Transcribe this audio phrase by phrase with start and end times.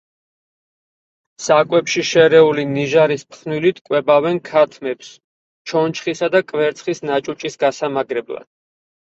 [1.47, 5.13] საკვებში შერეული ნიჟარის ფხვნილით კვებავენ ქათმებს
[5.73, 8.51] ჩონჩხისა და კვერცხის ნაჭუჭის გასამაგრებლად.